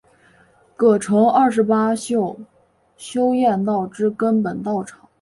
[0.75, 2.39] 葛城二十八宿
[2.97, 4.99] 修验道之根本道场。